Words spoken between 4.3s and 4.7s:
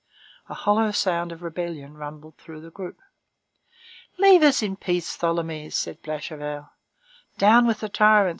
us